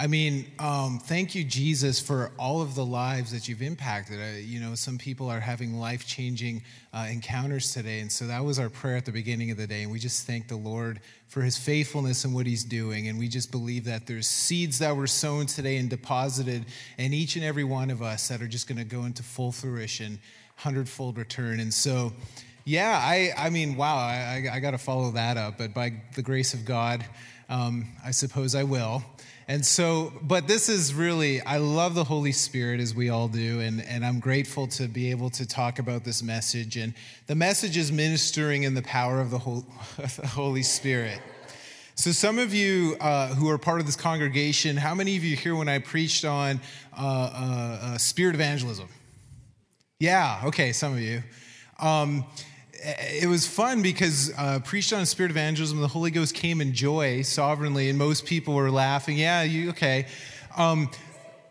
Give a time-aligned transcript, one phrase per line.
[0.00, 4.20] I mean, um, thank you, Jesus, for all of the lives that you've impacted.
[4.20, 7.98] Uh, you know, some people are having life changing uh, encounters today.
[7.98, 9.82] And so that was our prayer at the beginning of the day.
[9.82, 13.08] And we just thank the Lord for his faithfulness and what he's doing.
[13.08, 17.34] And we just believe that there's seeds that were sown today and deposited in each
[17.34, 20.20] and every one of us that are just going to go into full fruition,
[20.54, 21.58] hundredfold return.
[21.58, 22.12] And so,
[22.64, 25.58] yeah, I, I mean, wow, I, I, I got to follow that up.
[25.58, 27.04] But by the grace of God,
[27.48, 29.02] um, I suppose I will.
[29.50, 33.60] And so, but this is really, I love the Holy Spirit as we all do,
[33.60, 36.76] and, and I'm grateful to be able to talk about this message.
[36.76, 36.92] And
[37.26, 39.38] the message is ministering in the power of the
[40.26, 41.22] Holy Spirit.
[41.94, 45.34] So, some of you uh, who are part of this congregation, how many of you
[45.34, 46.60] here when I preached on
[46.96, 48.88] uh, uh, uh spirit evangelism?
[49.98, 51.22] Yeah, okay, some of you.
[51.80, 52.26] Um,
[52.82, 57.22] it was fun because uh, preached on spirit evangelism, the Holy Ghost came in joy
[57.22, 59.16] sovereignly, and most people were laughing.
[59.16, 60.06] Yeah, you okay?
[60.56, 60.90] Um,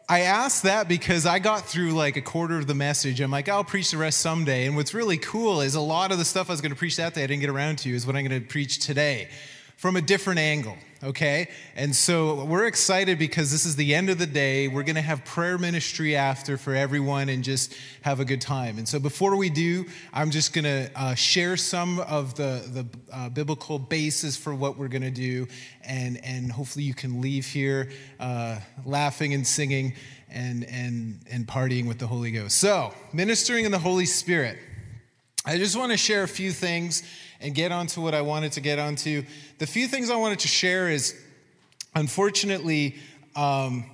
[0.09, 3.19] I asked that because I got through like a quarter of the message.
[3.19, 4.65] I'm like, I'll preach the rest someday.
[4.65, 6.95] And what's really cool is a lot of the stuff I was going to preach
[6.95, 9.27] that day I didn't get around to is what I'm going to preach today
[9.75, 11.49] from a different angle, okay?
[11.75, 14.67] And so we're excited because this is the end of the day.
[14.67, 18.77] We're going to have prayer ministry after for everyone and just have a good time.
[18.77, 23.15] And so before we do, I'm just going to uh, share some of the, the
[23.15, 25.47] uh, biblical basis for what we're going to do.
[25.83, 29.93] And, and hopefully you can leave here uh, laughing and singing
[30.29, 32.57] and, and, and partying with the Holy Ghost.
[32.57, 34.57] So, ministering in the Holy Spirit.
[35.45, 37.03] I just want to share a few things
[37.39, 39.23] and get onto what I wanted to get onto.
[39.57, 41.15] The few things I wanted to share is
[41.95, 42.95] unfortunately,
[43.35, 43.85] um,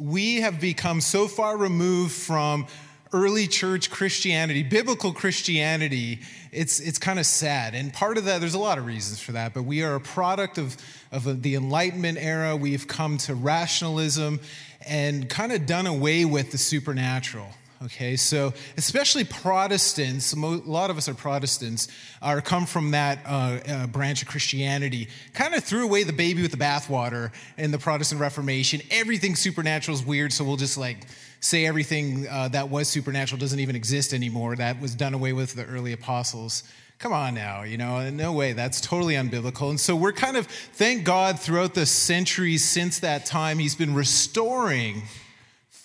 [0.00, 2.66] we have become so far removed from
[3.12, 7.76] early church Christianity, biblical Christianity, it's, it's kind of sad.
[7.76, 10.00] And part of that, there's a lot of reasons for that, but we are a
[10.00, 10.76] product of,
[11.12, 12.56] of the Enlightenment era.
[12.56, 14.40] We've come to rationalism
[14.86, 17.48] and kind of done away with the supernatural.
[17.84, 21.88] Okay, so especially Protestants, a lot of us are Protestants,
[22.22, 25.08] are come from that uh, uh, branch of Christianity.
[25.34, 28.80] Kind of threw away the baby with the bathwater in the Protestant Reformation.
[28.90, 31.06] Everything supernatural is weird, so we'll just like
[31.40, 34.56] say everything uh, that was supernatural doesn't even exist anymore.
[34.56, 36.62] That was done away with the early apostles.
[36.98, 39.68] Come on now, you know, no way, that's totally unbiblical.
[39.68, 43.94] And so we're kind of, thank God, throughout the centuries since that time, He's been
[43.94, 45.02] restoring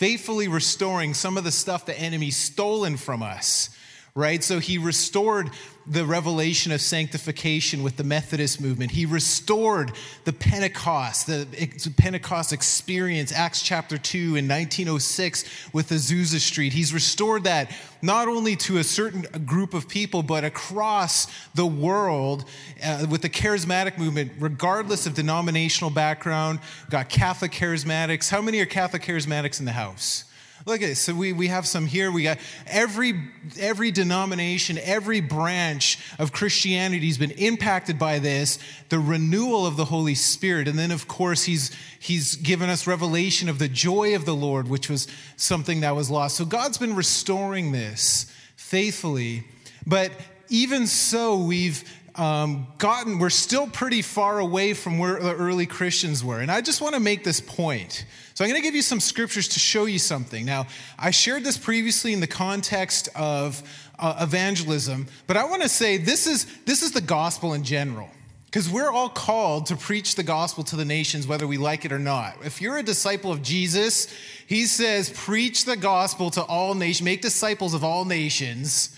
[0.01, 3.69] faithfully restoring some of the stuff the enemy stolen from us
[4.13, 4.43] right?
[4.43, 5.51] So he restored
[5.87, 8.91] the revelation of sanctification with the Methodist movement.
[8.91, 9.93] He restored
[10.25, 16.73] the Pentecost, the Pentecost experience, Acts chapter 2 in 1906 with Azusa Street.
[16.73, 17.71] He's restored that
[18.01, 22.45] not only to a certain group of people, but across the world
[22.83, 26.59] uh, with the charismatic movement, regardless of denominational background.
[26.83, 28.29] We've got Catholic charismatics.
[28.29, 30.25] How many are Catholic charismatics in the house?
[30.65, 30.99] Look at this.
[30.99, 32.11] So we, we have some here.
[32.11, 33.13] We got every,
[33.59, 39.85] every denomination, every branch of Christianity has been impacted by this, the renewal of the
[39.85, 40.67] Holy Spirit.
[40.67, 44.67] And then, of course, he's, he's given us revelation of the joy of the Lord,
[44.67, 46.37] which was something that was lost.
[46.37, 49.45] So God's been restoring this faithfully.
[49.87, 50.11] But
[50.49, 51.83] even so, we've
[52.15, 56.39] um, gotten, we're still pretty far away from where the early Christians were.
[56.39, 58.05] And I just want to make this point.
[58.33, 60.45] So I'm going to give you some scriptures to show you something.
[60.45, 60.67] Now,
[60.97, 63.61] I shared this previously in the context of
[63.99, 68.09] uh, evangelism, but I want to say this is, this is the gospel in general.
[68.45, 71.93] Because we're all called to preach the gospel to the nations, whether we like it
[71.93, 72.35] or not.
[72.43, 74.13] If you're a disciple of Jesus,
[74.45, 78.93] he says, preach the gospel to all nations, make disciples of all nations.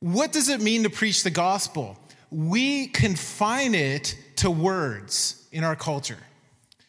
[0.00, 1.96] What does it mean to preach the gospel?
[2.30, 6.18] We confine it to words in our culture.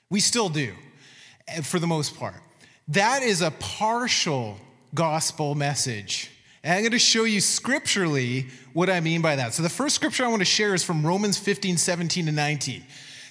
[0.10, 0.74] We still do,
[1.48, 2.36] eh, for the most part.
[2.88, 4.58] That is a partial
[4.94, 6.30] gospel message.
[6.64, 9.54] And I'm going to show you scripturally what I mean by that.
[9.54, 12.84] So, the first scripture I want to share is from Romans 15, 17 to 19.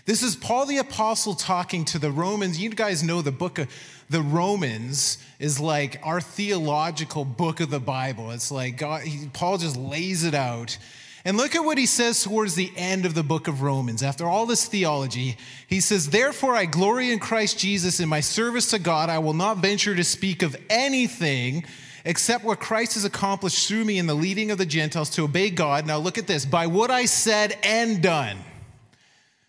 [0.06, 2.59] This is Paul the Apostle talking to the Romans.
[2.59, 3.68] You guys know the book of
[4.09, 8.33] the Romans is like our theological book of the Bible.
[8.33, 10.77] It's like God, he, Paul just lays it out
[11.25, 14.03] and look at what he says towards the end of the book of Romans.
[14.03, 15.37] After all this theology,
[15.67, 19.11] he says, Therefore, I glory in Christ Jesus in my service to God.
[19.11, 21.65] I will not venture to speak of anything
[22.05, 25.51] except what Christ has accomplished through me in the leading of the Gentiles to obey
[25.51, 25.87] God.
[25.87, 28.39] Now, look at this by what I said and done.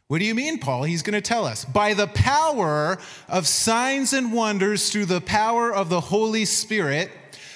[0.08, 0.84] What do you mean, Paul?
[0.84, 1.64] He's going to tell us.
[1.64, 2.98] By the power
[3.30, 7.10] of signs and wonders through the power of the Holy Spirit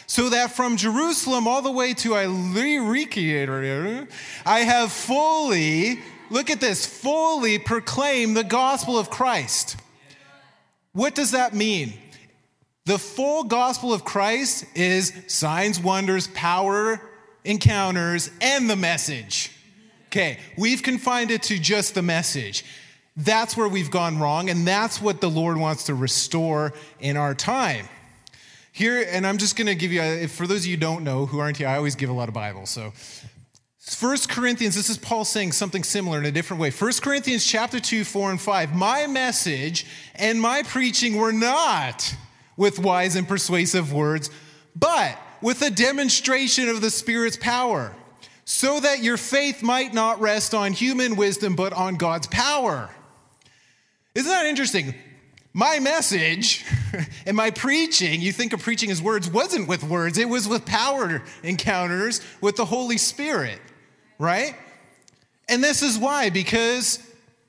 [0.08, 4.08] so that from Jerusalem all the way to Illyricum,
[4.46, 6.00] I have fully,
[6.30, 9.78] look at this, fully proclaimed the gospel of Christ.
[10.94, 11.94] What does that mean?
[12.86, 17.02] The full gospel of Christ is signs, wonders, power,
[17.44, 19.52] encounters, and the message.
[20.08, 22.64] Okay, we've confined it to just the message.
[23.18, 27.34] That's where we've gone wrong, and that's what the Lord wants to restore in our
[27.34, 27.88] time.
[28.76, 31.06] Here, and I'm just going to give you, uh, a, for those of you don't
[31.06, 32.66] know who aren't here, I always give a lot of Bible.
[32.66, 32.92] So,
[33.80, 36.72] First Corinthians, this is Paul saying something similar in a different way.
[36.72, 38.76] First Corinthians chapter 2, 4, and 5.
[38.76, 39.86] My message
[40.16, 42.14] and my preaching were not
[42.58, 44.30] with wise and persuasive words,
[44.76, 47.96] but with a demonstration of the Spirit's power,
[48.44, 52.90] so that your faith might not rest on human wisdom, but on God's power.
[54.16, 54.96] Isn't that interesting?
[55.58, 56.66] My message
[57.26, 60.66] and my preaching, you think of preaching as words, wasn't with words, it was with
[60.66, 63.62] power encounters with the Holy Spirit,
[64.20, 64.54] right?
[65.48, 67.00] And this is why, because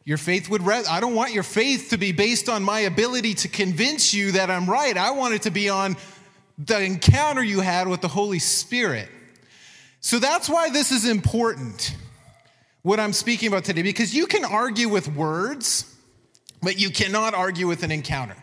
[0.05, 0.89] your faith would rest.
[0.89, 4.53] I don't want your faith to be based on my ability to convince you that
[4.53, 4.97] I'm right.
[4.97, 5.97] I want it to be on
[6.59, 9.09] the encounter you had with the Holy Spirit.
[10.01, 11.97] So that's why this is important,
[12.83, 15.93] what I'm speaking about today, because you can argue with words
[16.67, 18.35] but you cannot argue with an encounter.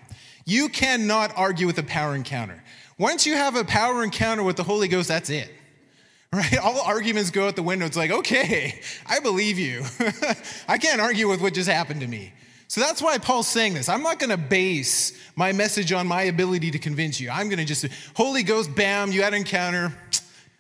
[0.46, 2.64] You cannot argue with a power encounter.
[2.98, 5.52] Once you have a power encounter with the Holy Ghost, that's it.
[6.32, 6.58] Right?
[6.58, 7.86] All arguments go out the window.
[7.86, 9.84] It's like, okay, I believe you.
[10.68, 12.34] I can't argue with what just happened to me.
[12.70, 13.88] So that's why Paul's saying this.
[13.88, 17.30] I'm not going to base my message on my ability to convince you.
[17.30, 17.86] I'm going to just,
[18.16, 19.94] Holy Ghost, bam, you had an encounter.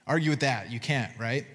[0.05, 0.69] Argue with that.
[0.69, 1.47] You can't, right?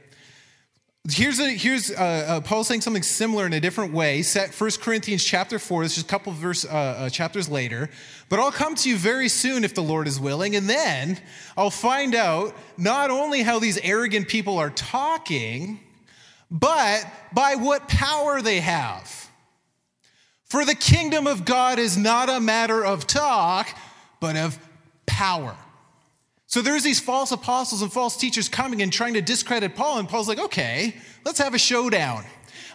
[1.11, 4.21] Here's, a, here's uh, uh, Paul saying something similar in a different way.
[4.21, 7.89] Set 1 Corinthians chapter 4, this is a couple of verse, uh, uh, chapters later.
[8.29, 11.19] But I'll come to you very soon if the Lord is willing, and then
[11.57, 15.81] I'll find out not only how these arrogant people are talking,
[16.51, 19.31] but by what power they have.
[20.45, 23.69] For the kingdom of God is not a matter of talk,
[24.21, 24.59] but of
[25.07, 25.57] power.
[26.49, 30.09] So there's these false apostles and false teachers coming and trying to discredit Paul, and
[30.09, 30.97] Paul's like, okay,
[31.27, 32.25] let's have a showdown.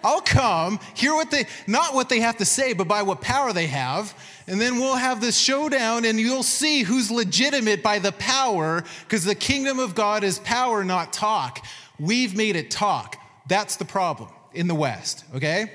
[0.04, 3.52] I'll come, hear what they, not what they have to say, but by what power
[3.52, 4.14] they have.
[4.46, 9.24] And then we'll have this showdown, and you'll see who's legitimate by the power, because
[9.24, 11.66] the kingdom of God is power, not talk.
[12.00, 13.18] We've made it talk.
[13.48, 15.72] That's the problem in the West, okay?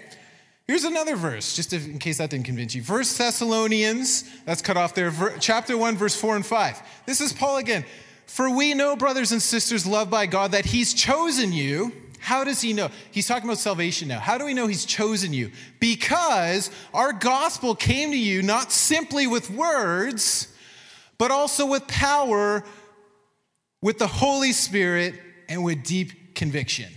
[0.69, 2.83] Here's another verse, just in case that didn't convince you.
[2.83, 5.11] First Thessalonians, that's cut off there,
[5.41, 6.83] chapter 1, verse 4 and 5.
[7.07, 7.87] This is Paul again.
[8.27, 11.95] For we know, brothers and sisters, loved by God, that He's chosen you.
[12.19, 12.91] How does He know?
[13.11, 14.21] He's talking about salvation now.
[14.21, 15.53] How do we know He's chosen you?
[15.81, 20.55] Because our gospel came to you not simply with words,
[21.17, 22.63] but also with power,
[23.81, 25.19] with the Holy Spirit,
[25.49, 26.93] and with deep conviction.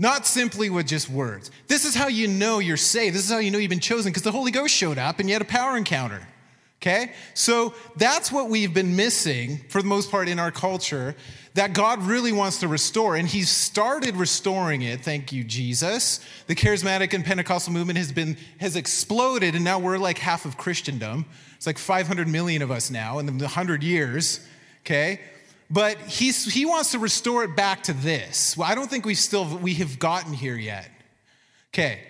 [0.00, 1.50] Not simply with just words.
[1.68, 3.14] This is how you know you're saved.
[3.14, 5.28] This is how you know you've been chosen because the Holy Ghost showed up and
[5.28, 6.26] you had a power encounter.
[6.80, 7.12] Okay?
[7.34, 11.14] So that's what we've been missing for the most part in our culture
[11.52, 13.14] that God really wants to restore.
[13.14, 15.02] And He's started restoring it.
[15.02, 16.24] Thank you, Jesus.
[16.46, 20.56] The charismatic and Pentecostal movement has been has exploded, and now we're like half of
[20.56, 21.26] Christendom.
[21.56, 24.40] It's like 500 million of us now in the 100 years.
[24.86, 25.20] Okay?
[25.70, 28.56] But he's, he wants to restore it back to this.
[28.56, 30.90] Well, I don't think we still we have gotten here yet.
[31.72, 32.00] Okay,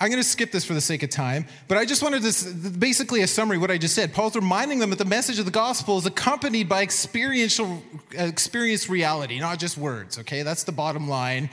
[0.00, 2.70] I'm going to skip this for the sake of time, but I just wanted to
[2.70, 4.12] basically a summary what I just said.
[4.12, 9.38] Paul's reminding them that the message of the gospel is accompanied by experiential, experienced reality,
[9.38, 10.18] not just words.
[10.18, 11.48] Okay, that's the bottom line.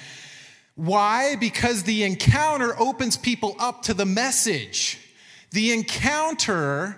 [0.75, 1.35] Why?
[1.35, 4.99] Because the encounter opens people up to the message.
[5.51, 6.97] The encounter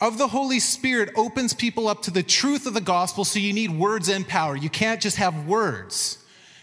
[0.00, 3.52] of the Holy Spirit opens people up to the truth of the gospel, so you
[3.52, 4.56] need words and power.
[4.56, 6.18] You can't just have words,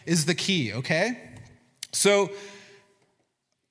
[0.06, 1.18] is the key, okay?
[1.92, 2.32] So,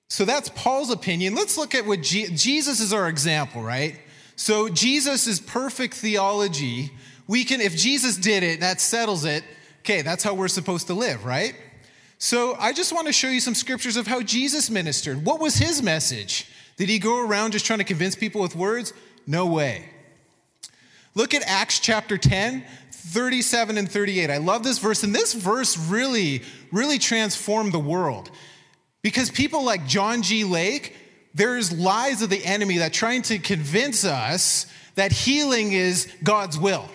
[0.09, 1.35] so that's Paul's opinion.
[1.35, 3.99] Let's look at what Je- Jesus is our example, right?
[4.37, 6.91] So Jesus is perfect theology.
[7.27, 9.45] We can, if Jesus did it, that settles it.
[9.81, 11.55] Okay, that's how we're supposed to live, right?
[12.19, 15.25] So I just want to show you some scriptures of how Jesus ministered.
[15.25, 16.51] What was his message?
[16.77, 18.93] Did he go around just trying to convince people with words?
[19.27, 19.89] No way.
[21.15, 24.31] Look at Acts chapter 10, 37 and 38.
[24.31, 28.31] I love this verse, and this verse really, really transformed the world.
[29.03, 30.45] Because people like John G.
[30.45, 30.95] Lake,
[31.35, 36.89] there's lies of the enemy that trying to convince us that healing is God's will.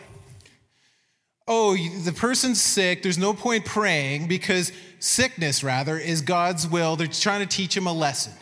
[1.47, 6.95] Oh, the person's sick, there's no point praying because sickness, rather, is God's will.
[6.95, 8.33] They're trying to teach him a lesson.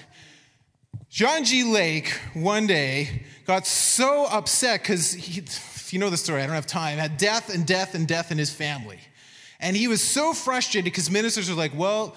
[1.09, 1.63] John G.
[1.63, 6.67] Lake, one day, got so upset because, if you know the story, I don't have
[6.67, 8.99] time, had death and death and death in his family.
[9.59, 12.15] And he was so frustrated because ministers were like, well,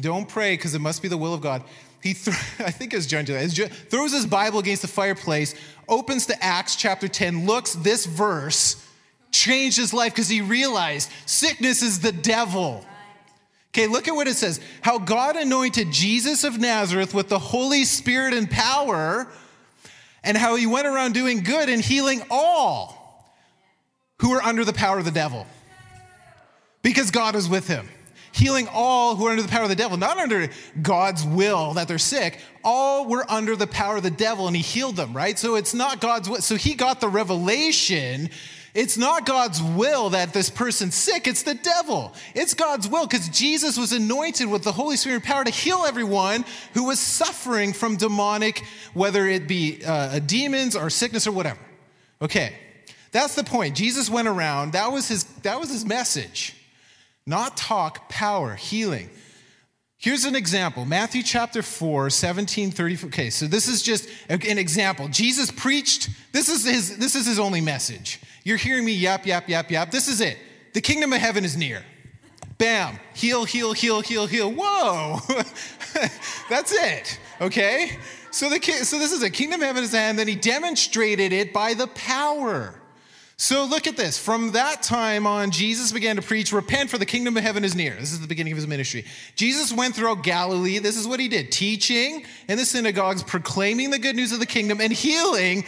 [0.00, 1.62] don't pray because it must be the will of God.
[2.02, 5.54] he th- I think it's John throws his Bible against the fireplace,
[5.86, 8.82] opens to Acts chapter 10, looks this verse,
[9.30, 12.84] changed his life because he realized sickness is the devil.
[13.74, 14.60] Okay, look at what it says.
[14.80, 19.28] How God anointed Jesus of Nazareth with the Holy Spirit and power,
[20.22, 23.32] and how he went around doing good and healing all
[24.20, 25.46] who were under the power of the devil.
[26.82, 27.88] Because God was with him
[28.32, 30.48] healing all who are under the power of the devil, not under
[30.80, 32.40] God's will that they're sick.
[32.62, 35.38] All were under the power of the devil and he healed them, right?
[35.38, 36.40] So it's not God's will.
[36.40, 38.30] So he got the revelation.
[38.74, 42.12] It's not God's will that this person's sick, it's the devil.
[42.34, 46.44] It's God's will because Jesus was anointed with the Holy Spirit power to heal everyone
[46.74, 48.62] who was suffering from demonic,
[48.94, 51.60] whether it be uh, demons or sickness or whatever.
[52.20, 52.52] Okay,
[53.10, 53.74] that's the point.
[53.74, 56.54] Jesus went around, that was his, that was his message.
[57.26, 59.10] Not talk, power, healing.
[59.98, 63.06] Here's an example Matthew chapter 4, 17, 30.
[63.06, 65.08] Okay, so this is just an example.
[65.08, 68.20] Jesus preached, this is his, this is his only message.
[68.48, 69.90] You're hearing me yap, yap, yap, yap.
[69.90, 70.38] This is it.
[70.72, 71.84] The kingdom of heaven is near.
[72.56, 74.50] Bam, heal, heal, heal, heal, heal.
[74.50, 75.18] Whoa,
[76.48, 77.20] that's it.
[77.42, 77.98] Okay,
[78.30, 81.52] so the so this is a kingdom of heaven is and then he demonstrated it
[81.52, 82.77] by the power.
[83.40, 84.18] So look at this.
[84.18, 87.76] From that time on, Jesus began to preach, Repent, for the kingdom of heaven is
[87.76, 87.94] near.
[87.94, 89.04] This is the beginning of his ministry.
[89.36, 90.80] Jesus went throughout Galilee.
[90.80, 94.46] This is what he did teaching in the synagogues, proclaiming the good news of the
[94.46, 95.64] kingdom, and healing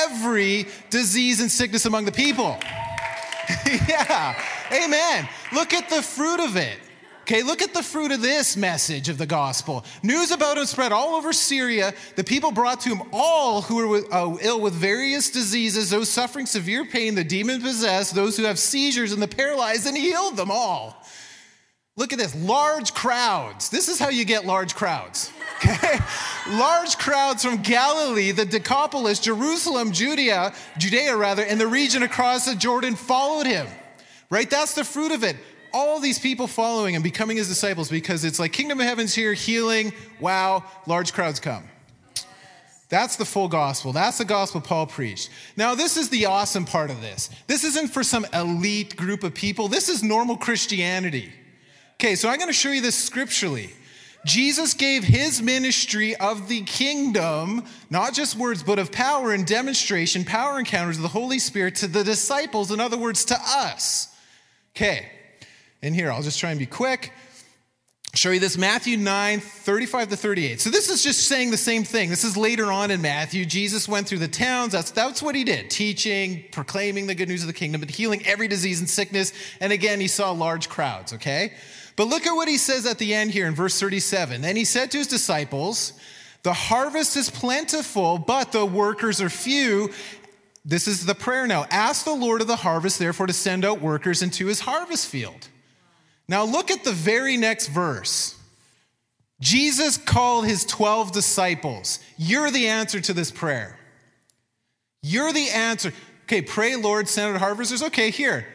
[0.00, 2.56] every disease and sickness among the people.
[3.66, 4.42] yeah,
[4.72, 5.28] amen.
[5.52, 6.78] Look at the fruit of it.
[7.22, 9.84] Okay, look at the fruit of this message of the gospel.
[10.02, 11.94] News about him spread all over Syria.
[12.16, 16.46] The people brought to him all who were uh, ill with various diseases, those suffering
[16.46, 20.36] severe pain, the demon possessed, those who have seizures, and the paralyzed, and he healed
[20.36, 20.96] them all.
[21.96, 23.68] Look at this large crowds.
[23.68, 25.30] This is how you get large crowds.
[25.64, 25.98] Okay?
[26.50, 32.56] large crowds from Galilee, the Decapolis, Jerusalem, Judea, Judea rather, and the region across the
[32.56, 33.68] Jordan followed him.
[34.28, 34.50] Right?
[34.50, 35.36] That's the fruit of it
[35.72, 39.32] all these people following and becoming his disciples because it's like kingdom of heaven's here,
[39.32, 41.64] healing, wow, large crowds come.
[42.88, 43.92] That's the full gospel.
[43.92, 45.30] That's the gospel Paul preached.
[45.56, 47.30] Now, this is the awesome part of this.
[47.46, 49.68] This isn't for some elite group of people.
[49.68, 51.32] This is normal Christianity.
[51.94, 53.70] Okay, so I'm going to show you this scripturally.
[54.26, 60.24] Jesus gave his ministry of the kingdom, not just words, but of power and demonstration,
[60.24, 64.14] power encounters of the Holy Spirit to the disciples, in other words, to us.
[64.76, 65.08] Okay,
[65.82, 66.10] in here.
[66.10, 67.12] I'll just try and be quick.
[68.14, 70.60] Show you this Matthew 9, 35 to 38.
[70.60, 72.10] So this is just saying the same thing.
[72.10, 73.46] This is later on in Matthew.
[73.46, 74.72] Jesus went through the towns.
[74.72, 78.22] That's, that's what he did teaching, proclaiming the good news of the kingdom, but healing
[78.26, 79.32] every disease and sickness.
[79.60, 81.54] And again, he saw large crowds, okay?
[81.96, 84.42] But look at what he says at the end here in verse 37.
[84.42, 85.94] Then he said to his disciples,
[86.42, 89.90] The harvest is plentiful, but the workers are few.
[90.66, 91.64] This is the prayer now.
[91.70, 95.48] Ask the Lord of the harvest, therefore, to send out workers into his harvest field.
[96.28, 98.36] Now, look at the very next verse.
[99.40, 101.98] Jesus called his 12 disciples.
[102.16, 103.78] You're the answer to this prayer.
[105.02, 105.92] You're the answer.
[106.24, 107.82] Okay, pray, Lord, out harvesters.
[107.82, 108.46] Okay, here.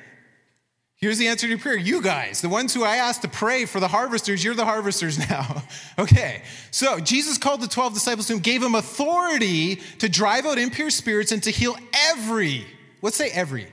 [0.95, 1.77] Here's the answer to your prayer.
[1.77, 5.19] You guys, the ones who I asked to pray for the harvesters, you're the harvesters
[5.29, 5.62] now.
[6.00, 10.57] okay, so Jesus called the 12 disciples to him, gave them authority to drive out
[10.57, 12.65] impure spirits and to heal every,
[13.03, 13.67] let's say every,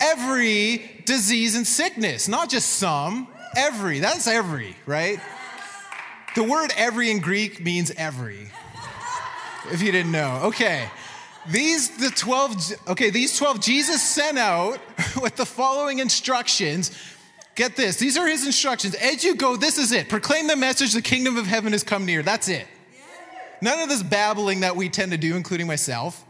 [0.00, 4.00] every disease and sickness, not just some, every.
[4.00, 5.20] That's every, right?
[6.34, 8.50] The word every in Greek means every.
[9.72, 10.40] If you didn't know.
[10.44, 10.88] Okay.
[11.48, 14.78] These the 12 okay, these 12 Jesus sent out
[15.22, 16.90] with the following instructions.
[17.54, 17.96] Get this.
[17.96, 18.94] These are his instructions.
[18.94, 20.08] As you go, this is it.
[20.08, 22.22] Proclaim the message the kingdom of heaven has come near.
[22.22, 22.66] That's it.
[23.60, 26.24] None of this babbling that we tend to do, including myself.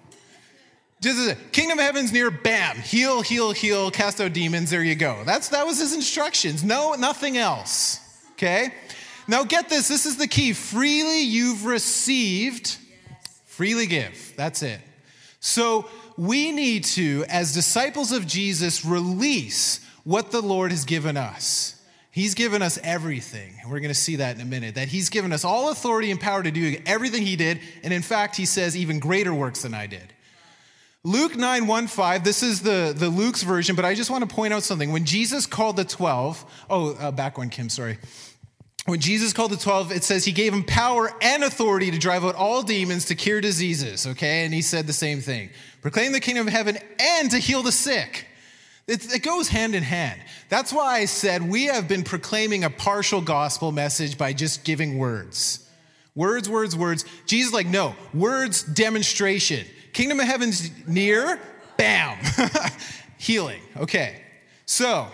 [1.01, 5.23] Just kingdom of heaven's near, bam, heal, heal, heal, cast out demons, there you go.
[5.25, 6.65] That's that was his instructions.
[6.65, 8.01] No, nothing else.
[8.33, 8.75] Okay?
[9.29, 10.53] Now get this, this is the key.
[10.55, 12.79] Freely you've received,
[13.45, 14.33] freely give.
[14.37, 14.81] That's it.
[15.41, 21.81] So we need to, as disciples of Jesus, release what the Lord has given us.
[22.11, 23.55] He's given us everything.
[23.63, 24.75] And we're going to see that in a minute.
[24.75, 27.61] That He's given us all authority and power to do everything He did.
[27.85, 30.13] And in fact, He says, even greater works than I did.
[31.05, 34.35] Luke 9 1 5, this is the, the Luke's version, but I just want to
[34.35, 34.91] point out something.
[34.93, 37.99] When Jesus called the 12, oh, uh, back one, Kim, sorry.
[38.87, 42.25] When Jesus called the 12, it says he gave them power and authority to drive
[42.25, 44.45] out all demons, to cure diseases, okay?
[44.45, 45.51] And he said the same thing
[45.83, 48.27] proclaim the kingdom of heaven and to heal the sick.
[48.89, 50.21] It, it goes hand in hand.
[50.49, 54.99] That's why I said we have been proclaiming a partial gospel message by just giving
[54.99, 55.69] words.
[56.15, 57.05] Words, words, words.
[57.27, 59.67] Jesus, like, no, words, demonstration.
[59.93, 61.41] Kingdom of heaven's near,
[61.77, 62.19] bam,
[63.19, 63.61] healing.
[63.77, 64.23] Okay.
[64.67, 65.09] So,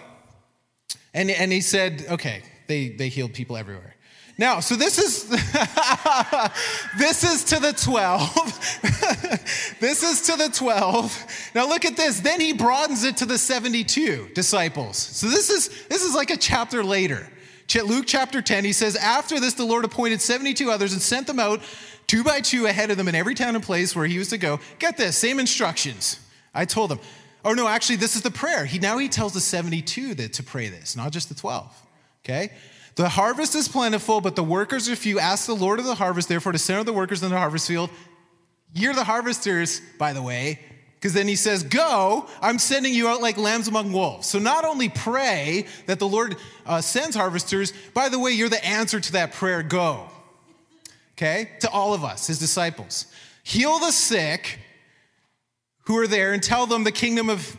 [1.12, 3.94] and, and he said, okay, they, they healed people everywhere.
[4.36, 5.28] Now, so this is
[6.98, 8.34] this is to the 12.
[9.80, 11.50] this is to the 12.
[11.54, 12.18] Now look at this.
[12.18, 14.96] Then he broadens it to the 72 disciples.
[14.96, 17.30] So this is this is like a chapter later.
[17.82, 21.40] Luke chapter 10, he says, After this, the Lord appointed 72 others and sent them
[21.40, 21.60] out
[22.06, 24.38] two by two ahead of them in every town and place where he was to
[24.38, 24.60] go.
[24.78, 26.20] Get this, same instructions.
[26.54, 27.00] I told them.
[27.44, 28.64] Oh, no, actually, this is the prayer.
[28.64, 31.82] He, now he tells the 72 that to pray this, not just the 12.
[32.24, 32.50] Okay?
[32.96, 35.18] The harvest is plentiful, but the workers are few.
[35.18, 37.68] Ask the Lord of the harvest, therefore, to send out the workers in the harvest
[37.68, 37.90] field.
[38.72, 40.58] You're the harvesters, by the way,
[40.94, 44.28] because then he says, Go, I'm sending you out like lambs among wolves.
[44.28, 48.64] So not only pray that the Lord uh, sends harvesters, by the way, you're the
[48.64, 50.08] answer to that prayer, go.
[51.16, 51.50] Okay?
[51.60, 53.06] To all of us, his disciples.
[53.42, 54.58] Heal the sick
[55.82, 57.56] who are there and tell them the kingdom of,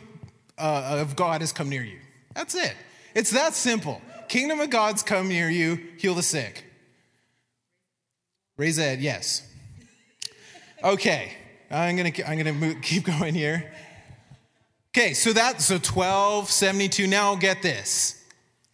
[0.58, 1.98] uh, of God has come near you.
[2.34, 2.74] That's it.
[3.14, 4.02] It's that simple.
[4.28, 6.64] Kingdom of God's come near you, heal the sick.
[8.56, 9.46] Raise Ed, yes.
[10.82, 11.32] Okay,
[11.70, 13.72] I'm gonna I'm gonna move, keep going here.
[14.90, 17.06] Okay, so that so 12, 72.
[17.06, 18.22] Now get this.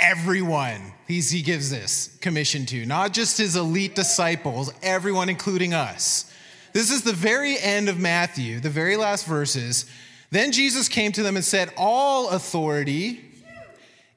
[0.02, 6.30] Everyone he's, he gives this commission to, not just his elite disciples, everyone, including us.
[6.72, 9.86] This is the very end of Matthew, the very last verses.
[10.30, 13.20] Then Jesus came to them and said, All authority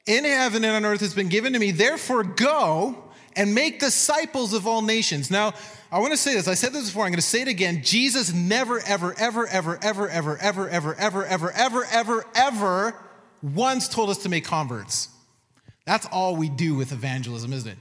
[0.06, 1.70] in heaven and on earth has been given to me.
[1.70, 5.30] Therefore, go and make disciples of all nations.
[5.30, 5.52] Now,
[5.92, 6.48] I want to say this.
[6.48, 7.04] I said this before.
[7.04, 7.82] I'm going to say it again.
[7.82, 12.94] Jesus never, ever, ever, ever, ever, ever, ever, ever, ever, ever, ever, ever, ever
[13.42, 15.10] once told us to make converts.
[15.86, 17.78] That's all we do with evangelism, isn't it?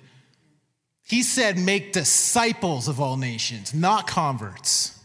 [1.04, 4.98] He said, make disciples of all nations, not converts.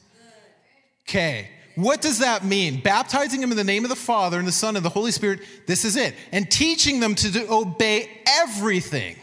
[1.08, 1.50] Okay.
[1.74, 2.80] What does that mean?
[2.80, 5.40] Baptizing them in the name of the Father and the Son and the Holy Spirit,
[5.66, 6.14] this is it.
[6.30, 9.16] And teaching them to obey everything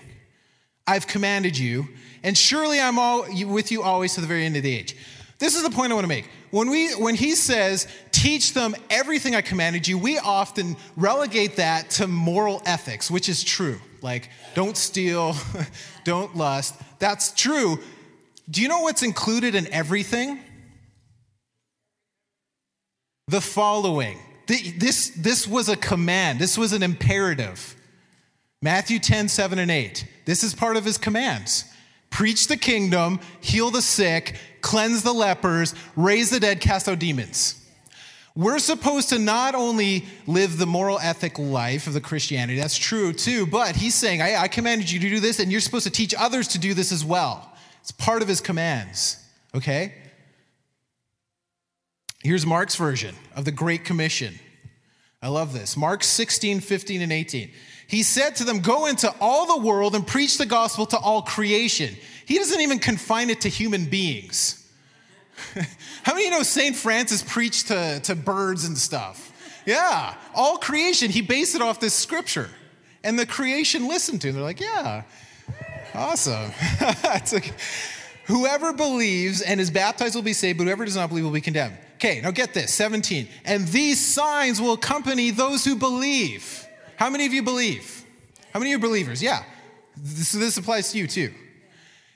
[0.86, 1.88] I've commanded you,
[2.24, 4.96] and surely I'm all with you always to the very end of the age.
[5.40, 6.30] This is the point I want to make.
[6.52, 11.90] When, we, when he says, teach them everything I commanded you, we often relegate that
[11.92, 13.80] to moral ethics, which is true.
[14.02, 15.36] Like, don't steal,
[16.04, 16.76] don't lust.
[17.00, 17.80] That's true.
[18.50, 20.40] Do you know what's included in everything?
[23.28, 24.18] the following.
[24.48, 27.76] This, this was a command, this was an imperative.
[28.62, 30.08] Matthew 10, 7, and 8.
[30.26, 31.66] This is part of his commands.
[32.10, 37.64] Preach the kingdom, heal the sick, cleanse the lepers, raise the dead, cast out demons.
[38.36, 43.12] We're supposed to not only live the moral ethic life of the Christianity, that's true
[43.12, 45.92] too, but he's saying, I, I commanded you to do this, and you're supposed to
[45.92, 47.52] teach others to do this as well.
[47.82, 49.18] It's part of his commands,
[49.56, 49.96] okay?
[52.24, 54.38] Here's Mark's version of the Great Commission.
[55.22, 55.76] I love this.
[55.76, 57.52] Mark 16, 15, and 18.
[57.88, 61.22] He said to them, Go into all the world and preach the gospel to all
[61.22, 61.96] creation.
[62.26, 64.70] He doesn't even confine it to human beings.
[66.04, 66.76] How many you know St.
[66.76, 69.32] Francis preached to, to birds and stuff?
[69.66, 71.10] Yeah, all creation.
[71.10, 72.50] He based it off this scripture.
[73.04, 74.36] And the creation listened to him.
[74.36, 75.04] They're like, Yeah,
[75.94, 76.52] awesome.
[76.82, 77.54] it's like,
[78.26, 81.40] Whoever believes and is baptized will be saved, but whoever does not believe will be
[81.40, 81.78] condemned.
[81.96, 83.30] Okay, now get this 17.
[83.46, 86.67] And these signs will accompany those who believe.
[86.98, 88.04] How many of you believe?
[88.52, 89.24] How many of you are believers?
[89.24, 89.44] Yeah.
[90.04, 91.34] So this applies to you too.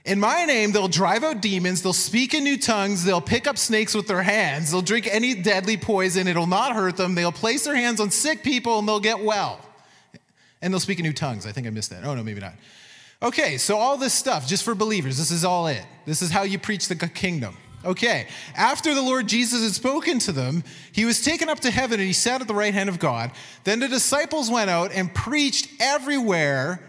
[0.03, 3.59] In my name, they'll drive out demons, they'll speak in new tongues, they'll pick up
[3.59, 7.65] snakes with their hands, they'll drink any deadly poison, it'll not hurt them, they'll place
[7.65, 9.59] their hands on sick people and they'll get well.
[10.63, 11.45] And they'll speak in new tongues.
[11.45, 12.03] I think I missed that.
[12.03, 12.53] Oh, no, maybe not.
[13.21, 15.85] Okay, so all this stuff, just for believers, this is all it.
[16.07, 17.55] This is how you preach the kingdom.
[17.83, 21.99] Okay, after the Lord Jesus had spoken to them, he was taken up to heaven
[21.99, 23.31] and he sat at the right hand of God.
[23.63, 26.83] Then the disciples went out and preached everywhere.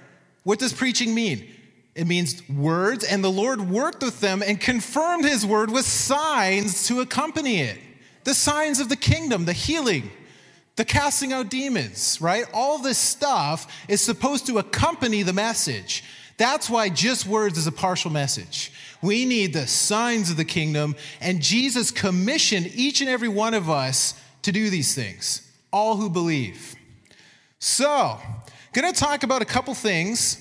[0.45, 1.49] What does preaching mean?
[1.95, 6.87] It means words, and the Lord worked with them and confirmed his word with signs
[6.89, 7.79] to accompany it.
[8.25, 10.11] The signs of the kingdom, the healing,
[10.77, 12.45] the casting out demons, right?
[12.55, 16.03] All this stuff is supposed to accompany the message.
[16.39, 18.73] That's why just words is a partial message.
[19.03, 23.69] We need the signs of the kingdom, and Jesus commissioned each and every one of
[23.69, 26.77] us to do these things, all who believe.
[27.59, 28.19] So,
[28.73, 30.39] going to talk about a couple things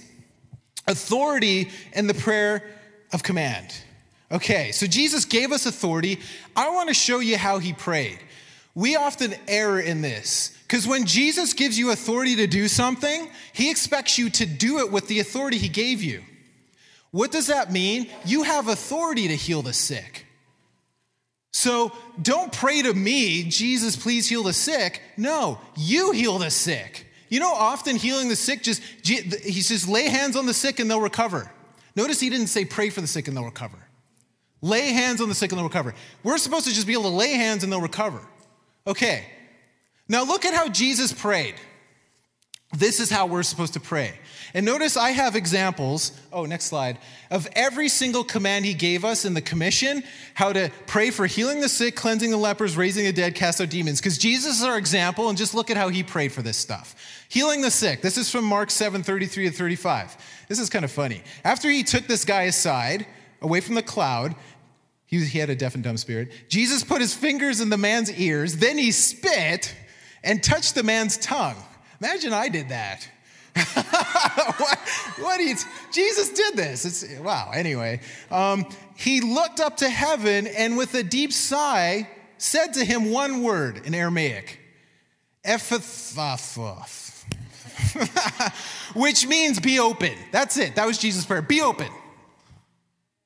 [0.87, 2.63] authority and the prayer
[3.13, 3.73] of command.
[4.31, 6.19] Okay, so Jesus gave us authority.
[6.55, 8.19] I want to show you how he prayed.
[8.73, 13.69] We often err in this because when Jesus gives you authority to do something, he
[13.69, 16.23] expects you to do it with the authority he gave you.
[17.11, 18.09] What does that mean?
[18.25, 20.25] You have authority to heal the sick.
[21.51, 25.01] So don't pray to me, Jesus, please heal the sick.
[25.17, 27.05] No, you heal the sick.
[27.27, 30.89] You know, often healing the sick, just he says, lay hands on the sick and
[30.89, 31.51] they'll recover.
[31.95, 33.77] Notice he didn't say pray for the sick and they'll recover.
[34.61, 35.93] Lay hands on the sick and they'll recover.
[36.23, 38.21] We're supposed to just be able to lay hands and they'll recover.
[38.87, 39.25] Okay.
[40.07, 41.55] Now look at how Jesus prayed.
[42.73, 44.13] This is how we're supposed to pray.
[44.53, 46.97] And notice I have examples, oh, next slide,
[47.29, 50.03] of every single command he gave us in the commission
[50.33, 53.69] how to pray for healing the sick, cleansing the lepers, raising the dead, cast out
[53.69, 53.99] demons.
[53.99, 56.95] Because Jesus is our example, and just look at how he prayed for this stuff.
[57.29, 58.01] Healing the sick.
[58.01, 60.17] This is from Mark 7 33 to 35.
[60.47, 61.23] This is kind of funny.
[61.43, 63.05] After he took this guy aside,
[63.41, 64.35] away from the cloud,
[65.05, 66.31] he, he had a deaf and dumb spirit.
[66.47, 69.75] Jesus put his fingers in the man's ears, then he spit
[70.23, 71.55] and touched the man's tongue.
[72.01, 73.07] Imagine I did that.
[74.57, 74.79] what,
[75.19, 75.55] what you,
[75.91, 76.85] Jesus did this.
[76.85, 77.99] It's, wow, anyway.
[78.31, 83.43] Um, he looked up to heaven and with a deep sigh said to him one
[83.43, 84.59] word in Aramaic,
[85.45, 87.23] Ephathaphos,
[88.95, 90.13] which means be open.
[90.31, 90.75] That's it.
[90.75, 91.41] That was Jesus' prayer.
[91.43, 91.89] Be open.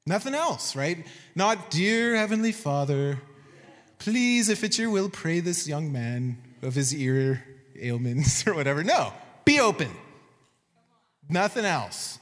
[0.06, 1.06] Nothing else, right?
[1.34, 3.22] Not, dear Heavenly Father,
[4.00, 7.44] please, if it's your will, pray this young man of his ear
[7.80, 8.84] ailments or whatever.
[8.84, 9.90] No, be open.
[11.30, 12.20] Nothing else.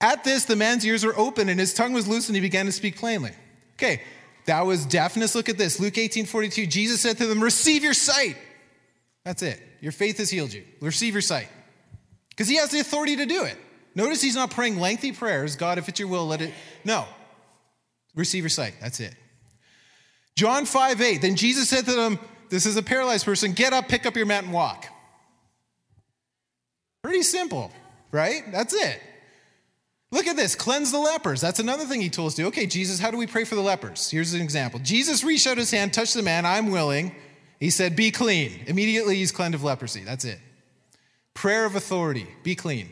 [0.00, 2.66] At this, the man's ears were open and his tongue was loose and he began
[2.66, 3.32] to speak plainly.
[3.74, 4.02] Okay,
[4.46, 5.34] that was deafness.
[5.34, 5.80] Look at this.
[5.80, 6.66] Luke 18 42.
[6.66, 8.36] Jesus said to them, Receive your sight.
[9.24, 9.60] That's it.
[9.80, 10.64] Your faith has healed you.
[10.80, 11.48] Receive your sight.
[12.30, 13.56] Because he has the authority to do it.
[13.94, 15.56] Notice he's not praying lengthy prayers.
[15.56, 16.54] God, if it's your will, let it.
[16.84, 17.04] No.
[18.14, 18.74] Receive your sight.
[18.80, 19.14] That's it.
[20.36, 21.22] John 5 8.
[21.22, 22.18] Then Jesus said to them,
[22.50, 23.52] This is a paralyzed person.
[23.52, 24.86] Get up, pick up your mat, and walk.
[27.02, 27.70] Pretty simple,
[28.12, 28.42] right?
[28.52, 29.00] That's it.
[30.12, 31.40] Look at this cleanse the lepers.
[31.40, 32.48] That's another thing he told us to do.
[32.48, 34.10] Okay, Jesus, how do we pray for the lepers?
[34.10, 34.80] Here's an example.
[34.80, 37.14] Jesus reached out his hand, touched the man, I'm willing.
[37.60, 38.64] He said, Be clean.
[38.66, 40.02] Immediately he's cleansed of leprosy.
[40.02, 40.38] That's it.
[41.34, 42.88] Prayer of authority, be clean.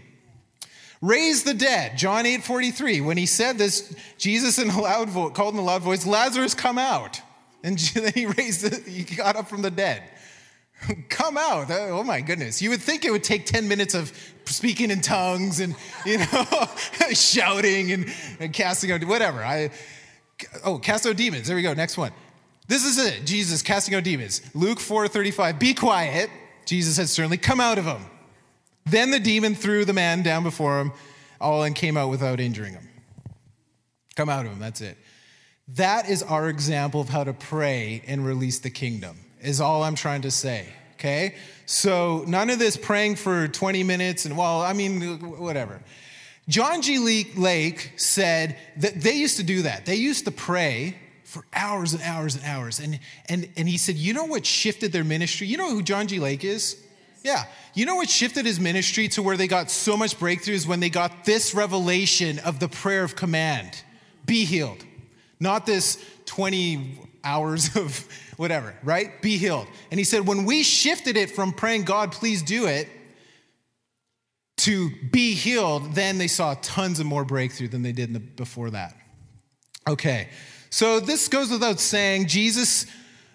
[1.00, 3.00] Raise the dead, John 8 43.
[3.00, 6.54] When he said this, Jesus in a loud vo- called in a loud voice, Lazarus,
[6.54, 7.20] come out.
[7.62, 10.02] And then he raised, the, he got up from the dead.
[11.08, 11.70] Come out.
[11.70, 12.62] Oh my goodness.
[12.62, 14.12] You would think it would take 10 minutes of
[14.44, 15.74] speaking in tongues and,
[16.06, 16.68] you know,
[17.12, 18.06] shouting and,
[18.38, 19.42] and casting out, whatever.
[19.42, 19.70] I,
[20.64, 21.48] oh, cast out demons.
[21.48, 21.74] There we go.
[21.74, 22.12] Next one.
[22.68, 23.24] This is it.
[23.24, 24.42] Jesus casting out demons.
[24.54, 25.58] Luke 4 35.
[25.58, 26.30] Be quiet.
[26.64, 28.04] Jesus said sternly, come out of him.
[28.84, 30.92] Then the demon threw the man down before him,
[31.40, 32.88] all and came out without injuring him.
[34.16, 34.58] Come out of him.
[34.58, 34.98] That's it.
[35.74, 39.94] That is our example of how to pray and release the kingdom is all I'm
[39.94, 41.34] trying to say, okay?
[41.66, 45.80] So none of this praying for 20 minutes and, well, I mean, whatever.
[46.48, 47.26] John G.
[47.36, 49.84] Lake said that they used to do that.
[49.84, 52.78] They used to pray for hours and hours and hours.
[52.80, 55.46] And, and, and he said, you know what shifted their ministry?
[55.46, 56.18] You know who John G.
[56.18, 56.82] Lake is?
[57.22, 57.44] Yeah.
[57.74, 60.88] You know what shifted his ministry to where they got so much breakthroughs when they
[60.88, 63.82] got this revelation of the prayer of command
[64.24, 64.84] be healed.
[65.40, 69.20] Not this 20 hours of whatever, right?
[69.22, 69.66] Be healed.
[69.90, 72.88] And he said, when we shifted it from praying, God, please do it,
[74.58, 78.70] to be healed, then they saw tons of more breakthrough than they did the, before
[78.70, 78.96] that.
[79.88, 80.28] Okay,
[80.68, 82.26] so this goes without saying.
[82.26, 82.86] Jesus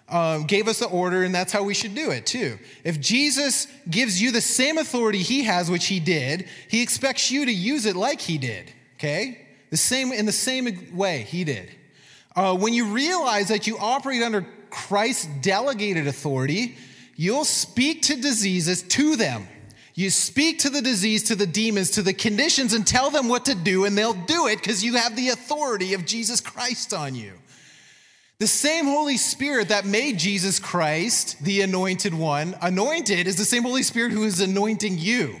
[0.08, 2.58] um, gave us the order, and that's how we should do it too.
[2.84, 7.46] If Jesus gives you the same authority he has, which he did, he expects you
[7.46, 8.72] to use it like he did.
[8.96, 11.70] Okay, the same in the same way he did.
[12.36, 16.76] Uh, when you realize that you operate under Christ's delegated authority,
[17.16, 19.46] you'll speak to diseases to them.
[19.94, 23.44] You speak to the disease, to the demons, to the conditions, and tell them what
[23.44, 27.14] to do, and they'll do it because you have the authority of Jesus Christ on
[27.14, 27.32] you.
[28.40, 33.62] The same Holy Spirit that made Jesus Christ the anointed one, anointed, is the same
[33.62, 35.40] Holy Spirit who is anointing you.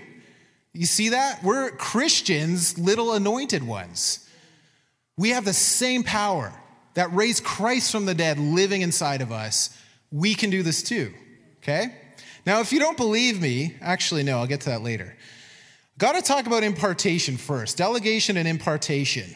[0.72, 1.42] You see that?
[1.42, 4.28] We're Christians, little anointed ones.
[5.16, 6.52] We have the same power
[6.94, 9.76] that raised Christ from the dead living inside of us,
[10.10, 11.12] we can do this too.
[11.58, 11.94] Okay?
[12.46, 15.16] Now, if you don't believe me, actually, no, I'll get to that later.
[15.98, 19.34] Got to talk about impartation first delegation and impartation.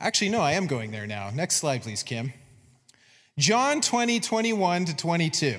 [0.00, 1.30] Actually, no, I am going there now.
[1.34, 2.32] Next slide, please, Kim.
[3.38, 5.56] John 20, 21 to 22.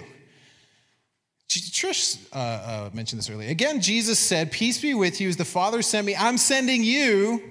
[1.50, 3.50] Trish uh, uh, mentioned this earlier.
[3.50, 6.15] Again, Jesus said, Peace be with you as the Father sent me.
[6.15, 7.41] I'm sending you.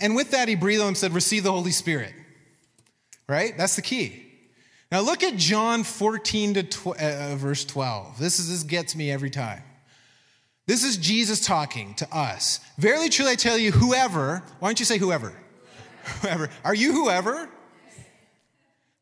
[0.00, 2.14] And with that, he breathed on him and said, Receive the Holy Spirit
[3.30, 3.56] right?
[3.56, 4.26] That's the key.
[4.90, 8.18] Now look at John 14 to uh, uh, verse 12.
[8.18, 9.62] This, is, this gets me every time.
[10.66, 12.58] This is Jesus talking to us.
[12.76, 15.32] Verily, truly, I tell you, whoever, why don't you say whoever?
[16.22, 16.50] Whoever.
[16.64, 17.48] Are you whoever?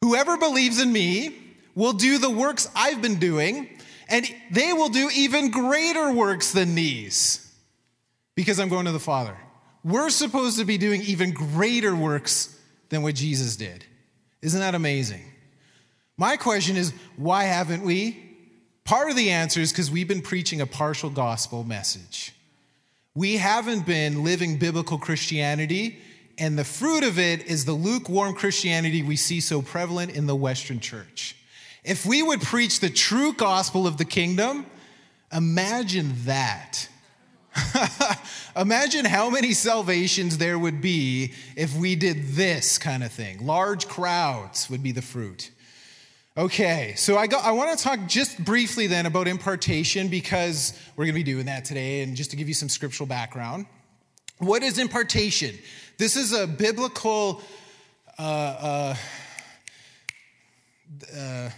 [0.02, 1.34] Whoever believes in me
[1.74, 3.68] will do the works I've been doing,
[4.08, 7.50] and they will do even greater works than these
[8.34, 9.36] because I'm going to the Father.
[9.84, 12.58] We're supposed to be doing even greater works
[12.90, 13.84] than what Jesus did.
[14.42, 15.24] Isn't that amazing?
[16.16, 18.24] My question is why haven't we?
[18.84, 22.32] Part of the answer is because we've been preaching a partial gospel message.
[23.14, 25.98] We haven't been living biblical Christianity,
[26.38, 30.36] and the fruit of it is the lukewarm Christianity we see so prevalent in the
[30.36, 31.36] Western church.
[31.84, 34.66] If we would preach the true gospel of the kingdom,
[35.32, 36.88] imagine that.
[38.56, 43.46] Imagine how many salvations there would be if we did this kind of thing.
[43.46, 45.50] Large crowds would be the fruit.
[46.36, 51.04] Okay, so I, got, I want to talk just briefly then about impartation because we're
[51.04, 53.66] going to be doing that today, and just to give you some scriptural background.
[54.38, 55.58] What is impartation?
[55.96, 57.42] This is a biblical.
[58.16, 58.96] Uh, uh,
[61.16, 61.50] uh,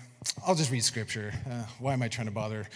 [0.46, 1.34] I'll just read scripture.
[1.50, 2.66] Uh, why am I trying to bother?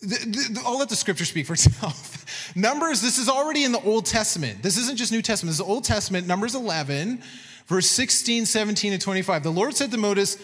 [0.00, 2.52] The, the, I'll let the scripture speak for itself.
[2.56, 4.62] Numbers, this is already in the Old Testament.
[4.62, 7.22] This isn't just New Testament, this is Old Testament, Numbers 11
[7.66, 9.42] verse 16, 17, and 25.
[9.42, 9.98] The Lord said to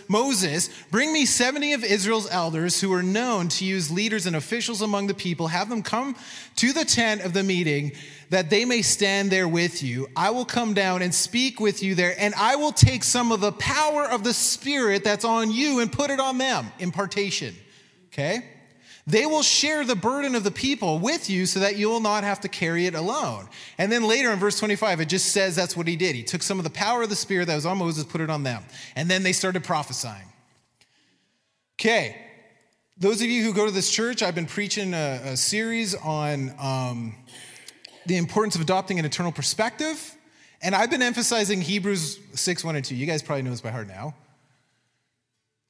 [0.09, 4.83] Moses, Bring me 70 of Israel's elders who are known to use leaders and officials
[4.83, 5.49] among the people.
[5.49, 6.17] Have them come
[6.57, 7.93] to the tent of the meeting
[8.31, 10.09] that they may stand there with you.
[10.17, 13.41] I will come down and speak with you there, and I will take some of
[13.41, 16.73] the power of the Spirit that's on you and put it on them.
[16.79, 17.55] Impartation.
[18.09, 18.45] Okay?
[19.07, 22.23] They will share the burden of the people with you so that you will not
[22.23, 23.49] have to carry it alone.
[23.77, 26.15] And then later in verse 25, it just says that's what he did.
[26.15, 28.31] He took some of the power of the Spirit that was on Moses, put it
[28.31, 28.63] on them.
[28.95, 30.29] And then they started prophesying.
[31.81, 32.17] Okay,
[32.97, 36.55] those of you who go to this church, I've been preaching a, a series on
[36.61, 37.17] um,
[38.07, 40.17] the importance of adopting an eternal perspective.
[40.63, 42.95] And I've been emphasizing Hebrews 6, 1 and 2.
[42.95, 44.15] You guys probably know this by heart now.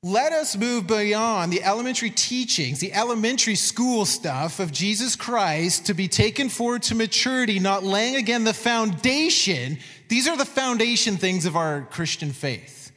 [0.04, 5.94] Let us move beyond the elementary teachings, the elementary school stuff of Jesus Christ to
[5.94, 9.78] be taken forward to maturity, not laying again the foundation.
[10.08, 12.90] These are the foundation things of our Christian faith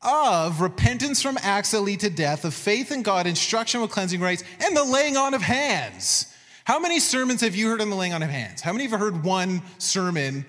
[0.00, 4.20] of repentance from acts that lead to death, of faith in God, instruction with cleansing
[4.20, 6.32] rites, and the laying on of hands.
[6.64, 8.60] How many sermons have you heard on the laying on of hands?
[8.60, 10.44] How many have heard one sermon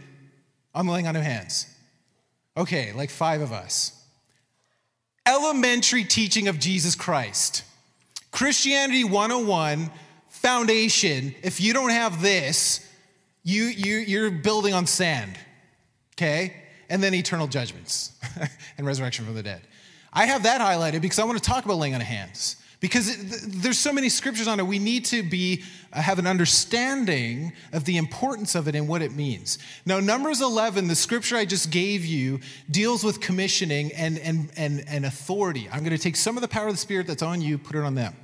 [0.76, 1.68] on the laying on of hands?
[2.58, 3.94] Okay, like five of us
[5.27, 7.63] elementary teaching of Jesus Christ.
[8.31, 9.89] Christianity 101
[10.27, 11.33] foundation.
[11.41, 12.85] If you don't have this,
[13.43, 15.38] you, you, you're building on sand,
[16.13, 16.53] okay?
[16.89, 18.11] And then eternal judgments
[18.77, 19.61] and resurrection from the dead.
[20.11, 23.41] I have that highlighted because I want to talk about laying on of hands because
[23.48, 27.84] there's so many scriptures on it we need to be uh, have an understanding of
[27.86, 31.71] the importance of it and what it means now numbers 11 the scripture i just
[31.71, 36.38] gave you deals with commissioning and and and, and authority i'm going to take some
[36.38, 38.15] of the power of the spirit that's on you put it on them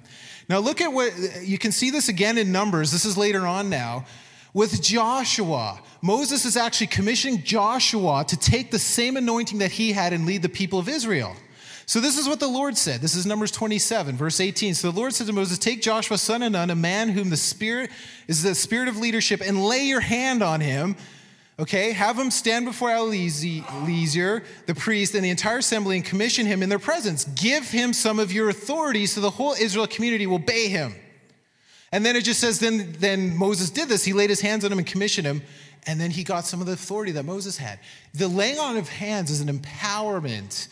[0.48, 3.68] now look at what you can see this again in numbers this is later on
[3.68, 4.06] now
[4.54, 5.80] with Joshua.
[6.02, 10.42] Moses is actually commissioning Joshua to take the same anointing that he had and lead
[10.42, 11.38] the people of Israel.
[11.86, 13.02] So this is what the Lord said.
[13.02, 14.76] This is Numbers 27, verse 18.
[14.76, 17.38] So the Lord said to Moses, Take Joshua, son of Nun, a man whom the
[17.38, 17.90] Spirit
[18.28, 20.96] is the spirit of leadership, and lay your hand on him.
[21.60, 26.64] Okay, have him stand before Eleazar, the priest, and the entire assembly and commission him
[26.64, 27.26] in their presence.
[27.26, 30.96] Give him some of your authority so the whole Israel community will obey him.
[31.92, 34.04] And then it just says, then, then Moses did this.
[34.04, 35.44] He laid his hands on him and commissioned him,
[35.86, 37.80] and then he got some of the authority that Moses had.
[38.14, 40.68] The laying on of hands is an empowerment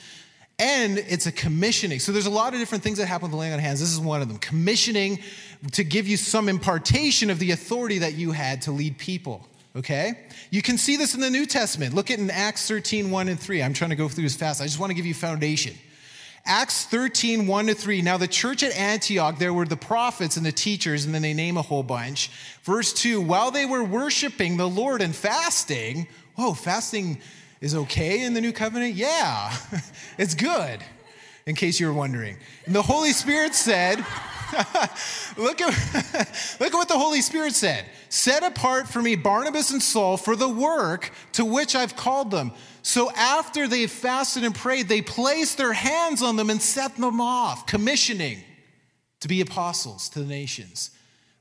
[0.60, 2.00] and it's a commissioning.
[2.00, 3.80] So there's a lot of different things that happen with the laying on hands.
[3.80, 4.38] This is one of them.
[4.38, 5.20] Commissioning
[5.72, 9.48] to give you some impartation of the authority that you had to lead people.
[9.76, 10.20] Okay?
[10.52, 11.94] You can see this in the New Testament.
[11.94, 13.64] Look at in Acts 13, 1 and 3.
[13.64, 14.62] I'm trying to go through this fast.
[14.62, 15.76] I just want to give you foundation.
[16.46, 18.02] Acts 13, 1 to 3.
[18.02, 21.34] Now, the church at Antioch, there were the prophets and the teachers, and then they
[21.34, 22.32] name a whole bunch.
[22.64, 27.22] Verse 2 While they were worshiping the Lord and fasting, whoa, fasting
[27.62, 28.96] is okay in the new covenant?
[28.96, 29.56] Yeah,
[30.18, 30.80] it's good,
[31.46, 32.38] in case you were wondering.
[32.66, 33.98] And the Holy Spirit said,
[35.38, 35.70] look, at,
[36.60, 37.86] look at what the Holy Spirit said.
[38.10, 42.52] Set apart for me Barnabas and Saul for the work to which I've called them.
[42.82, 47.22] So after they fasted and prayed, they placed their hands on them and set them
[47.22, 48.40] off, commissioning
[49.20, 50.92] to be apostles to the nations.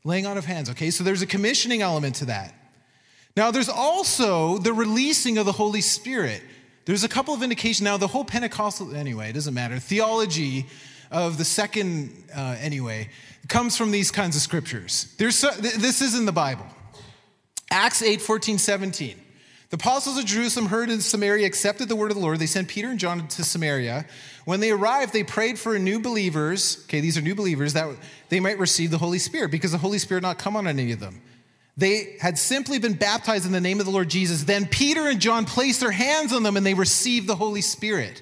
[0.04, 0.90] Laying on of hands, okay?
[0.90, 2.54] So there's a commissioning element to that.
[3.38, 6.42] Now, there's also the releasing of the Holy Spirit.
[6.86, 7.82] There's a couple of indications.
[7.82, 9.78] Now, the whole Pentecostal, anyway, it doesn't matter.
[9.78, 10.66] Theology
[11.12, 13.10] of the second, uh, anyway,
[13.46, 15.14] comes from these kinds of scriptures.
[15.18, 16.66] There's this is in the Bible.
[17.70, 19.20] Acts 8, 14, 17.
[19.70, 22.40] The apostles of Jerusalem heard in Samaria accepted the word of the Lord.
[22.40, 24.04] They sent Peter and John to Samaria.
[24.46, 26.82] When they arrived, they prayed for new believers.
[26.86, 27.88] Okay, these are new believers that
[28.30, 30.98] they might receive the Holy Spirit because the Holy Spirit not come on any of
[30.98, 31.22] them.
[31.78, 34.42] They had simply been baptized in the name of the Lord Jesus.
[34.42, 38.20] Then Peter and John placed their hands on them and they received the Holy Spirit.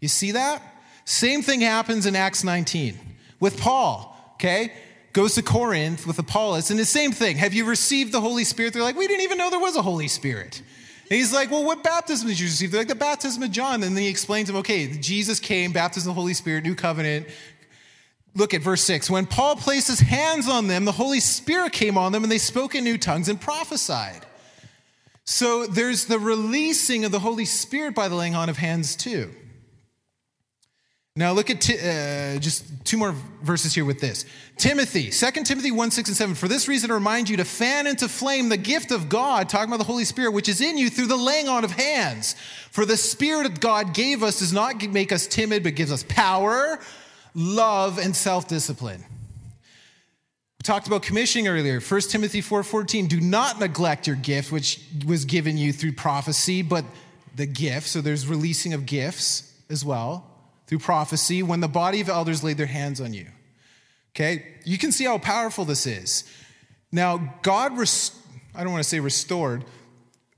[0.00, 0.62] You see that?
[1.04, 2.96] Same thing happens in Acts 19
[3.40, 4.72] with Paul, okay?
[5.12, 7.36] Goes to Corinth with Apollos, and the same thing.
[7.36, 8.72] Have you received the Holy Spirit?
[8.72, 10.62] They're like, we didn't even know there was a Holy Spirit.
[11.10, 12.70] And he's like, well, what baptism did you receive?
[12.70, 13.82] They're like, the baptism of John.
[13.82, 16.74] And then he explains to them, okay, Jesus came, baptism of the Holy Spirit, new
[16.74, 17.26] covenant.
[18.36, 19.08] Look at verse 6.
[19.10, 22.38] When Paul placed his hands on them, the Holy Spirit came on them, and they
[22.38, 24.26] spoke in new tongues and prophesied.
[25.24, 29.30] So there's the releasing of the Holy Spirit by the laying on of hands, too.
[31.16, 34.24] Now look at t- uh, just two more verses here with this.
[34.56, 36.34] Timothy, 2 Timothy 1, 6 and 7.
[36.34, 39.68] For this reason, I remind you to fan into flame the gift of God, talking
[39.68, 42.34] about the Holy Spirit, which is in you through the laying on of hands.
[42.72, 46.80] For the Spirit God gave us does not make us timid, but gives us power,
[47.34, 49.04] love, and self-discipline.
[50.58, 51.80] We talked about commissioning earlier.
[51.80, 53.08] 1 Timothy 4:14.
[53.08, 56.84] Do not neglect your gift, which was given you through prophecy, but
[57.34, 57.88] the gift.
[57.88, 60.24] So there's releasing of gifts as well
[60.66, 63.26] through prophecy when the body of elders laid their hands on you.
[64.14, 64.46] Okay?
[64.64, 66.24] You can see how powerful this is.
[66.92, 68.12] Now, God, res-
[68.54, 69.64] I don't want to say restored,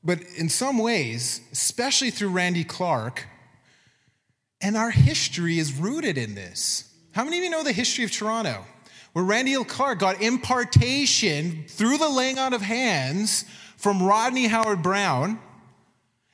[0.03, 3.27] but in some ways, especially through Randy Clark,
[4.61, 6.93] and our history is rooted in this.
[7.13, 8.65] How many of you know the history of Toronto?
[9.13, 13.45] Where Randy Clark got impartation through the laying on of hands
[13.77, 15.39] from Rodney Howard-Browne.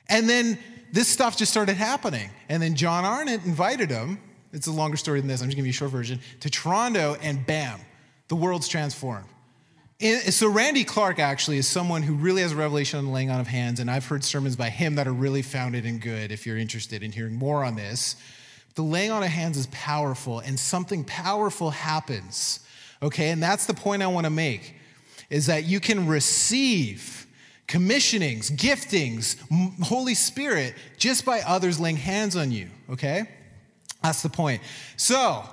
[0.09, 0.59] and then
[0.91, 2.29] this stuff just started happening.
[2.49, 4.19] And then John Arnott invited him,
[4.51, 7.17] it's a longer story than this, I'm just giving you a short version, to Toronto,
[7.21, 7.79] and bam,
[8.27, 9.27] the world's transformed.
[10.03, 13.39] So Randy Clark actually is someone who really has a revelation on the laying on
[13.39, 16.45] of hands, and I've heard sermons by him that are really founded and good if
[16.45, 18.17] you're interested in hearing more on this.
[18.75, 22.59] The laying on of hands is powerful, and something powerful happens.
[23.01, 24.75] Okay, and that's the point I want to make
[25.29, 27.25] is that you can receive
[27.67, 29.37] commissionings, giftings,
[29.83, 33.29] Holy Spirit, just by others laying hands on you, okay?
[34.01, 34.61] That's the point.
[34.97, 35.43] So,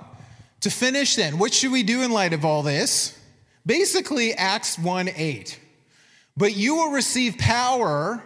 [0.59, 3.17] to finish then, what should we do in light of all this?
[3.65, 5.59] Basically, Acts 1 8.
[6.37, 8.23] But you will receive power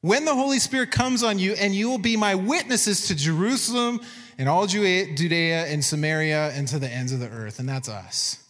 [0.00, 4.00] when the Holy Spirit comes on you, and you will be my witnesses to Jerusalem
[4.38, 7.58] and all Judea and Samaria and to the ends of the earth.
[7.58, 8.42] And that's us.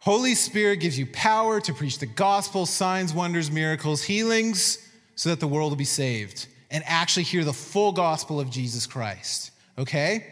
[0.00, 5.40] Holy Spirit gives you power to preach the gospel, signs, wonders, miracles, healings, so that
[5.40, 9.52] the world will be saved and actually hear the full gospel of Jesus Christ.
[9.78, 10.26] Okay?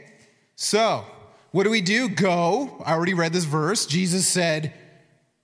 [0.57, 1.07] So,
[1.53, 2.11] what do we do?
[2.11, 2.83] Go.
[2.85, 3.87] I already read this verse.
[3.87, 4.75] Jesus said,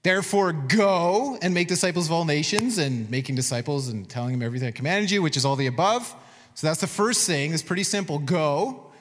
[0.03, 4.69] Therefore, go and make disciples of all nations, and making disciples and telling them everything
[4.69, 6.15] I commanded you, which is all the above.
[6.55, 7.53] So that's the first thing.
[7.53, 8.19] It's pretty simple.
[8.19, 8.93] Go.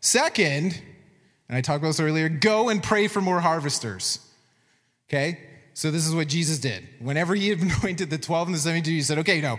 [0.00, 0.80] Second,
[1.48, 4.18] and I talked about this earlier, go and pray for more harvesters.
[5.08, 5.40] Okay?
[5.74, 6.86] So this is what Jesus did.
[7.00, 9.58] Whenever he anointed the 12 and the 72, he said, okay, no,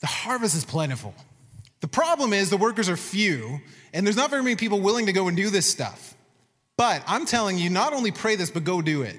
[0.00, 1.14] the harvest is plentiful.
[1.80, 3.60] The problem is the workers are few,
[3.92, 6.14] and there's not very many people willing to go and do this stuff.
[6.76, 9.18] But I'm telling you, not only pray this, but go do it.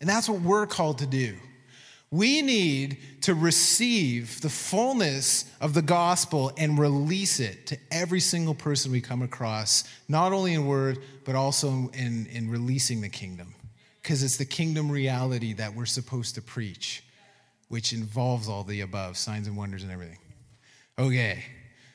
[0.00, 1.36] And that's what we're called to do.
[2.10, 8.54] We need to receive the fullness of the gospel and release it to every single
[8.54, 13.54] person we come across, not only in word, but also in, in releasing the kingdom
[14.08, 17.04] because it's the kingdom reality that we're supposed to preach,
[17.68, 20.16] which involves all the above signs and wonders and everything.
[20.98, 21.44] Okay,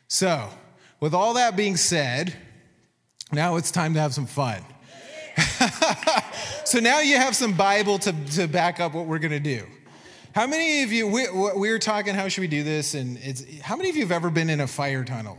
[0.07, 0.47] so
[0.99, 2.35] with all that being said,
[3.31, 4.63] now it's time to have some fun.
[6.65, 9.65] so now you have some Bible to, to back up what we're going to do.
[10.33, 12.95] How many of you, we, we were talking, how should we do this?
[12.95, 15.37] And it's, how many of you have ever been in a fire tunnel?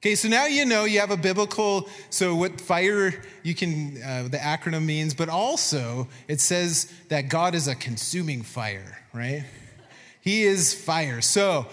[0.00, 4.28] Okay, so now you know you have a biblical, so what fire you can, uh,
[4.28, 9.44] the acronym means, but also it says that God is a consuming fire, right?
[10.20, 11.20] He is fire.
[11.20, 11.66] So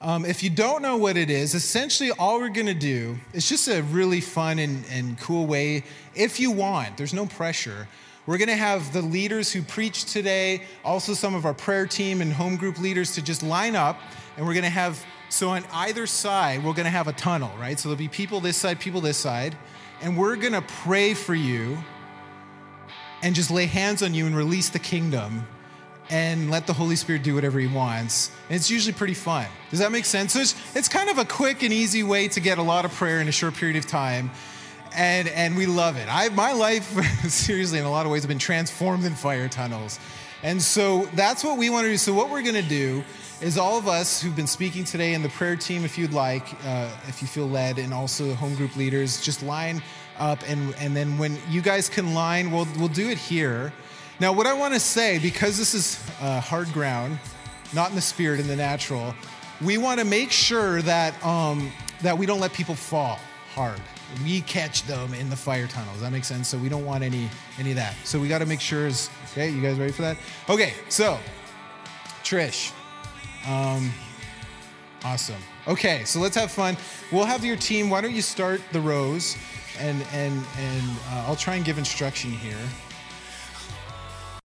[0.00, 3.68] um, if you don't know what it is, essentially all we're gonna do is just
[3.68, 5.84] a really fun and, and cool way,
[6.14, 7.88] if you want, there's no pressure.
[8.26, 12.32] We're gonna have the leaders who preach today, also some of our prayer team and
[12.32, 13.98] home group leaders to just line up,
[14.36, 17.78] and we're gonna have so on either side, we're going to have a tunnel, right?
[17.78, 19.56] So there'll be people this side, people this side,
[20.00, 21.78] and we're going to pray for you
[23.22, 25.46] and just lay hands on you and release the kingdom
[26.10, 28.30] and let the Holy Spirit do whatever He wants.
[28.48, 29.46] And it's usually pretty fun.
[29.70, 30.32] Does that make sense?
[30.32, 32.92] So it's, it's kind of a quick and easy way to get a lot of
[32.92, 34.30] prayer in a short period of time.
[34.94, 36.06] and and we love it.
[36.10, 36.84] I my life
[37.28, 39.98] seriously in a lot of ways have been transformed in fire tunnels.
[40.42, 41.96] And so that's what we want to do.
[41.96, 43.02] So what we're going to do
[43.40, 46.46] is all of us who've been speaking today and the prayer team if you'd like
[46.64, 49.82] uh, if you feel led and also home group leaders just line
[50.18, 53.72] up and and then when you guys can line we'll we'll do it here.
[54.20, 57.18] Now what I want to say because this is uh, hard ground,
[57.74, 59.14] not in the spirit in the natural,
[59.60, 61.70] we want to make sure that um,
[62.02, 63.18] that we don't let people fall
[63.54, 63.80] hard
[64.24, 65.92] we catch them in the fire tunnel.
[65.92, 66.48] Does that make sense?
[66.48, 67.94] So we don't want any any of that.
[68.04, 69.50] So we got to make sure is okay.
[69.50, 70.16] You guys ready for that?
[70.48, 70.74] Okay.
[70.88, 71.18] So
[72.22, 72.72] Trish,
[73.46, 73.90] um,
[75.04, 75.40] awesome.
[75.66, 76.76] Okay, so let's have fun.
[77.12, 77.90] We'll have your team.
[77.90, 79.36] Why don't you start the rows,
[79.78, 82.58] and and and uh, I'll try and give instruction here.